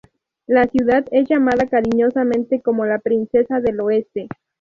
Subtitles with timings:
[0.47, 4.27] La ciudad es llamada cariñosamente como la "Princesa del Oeste".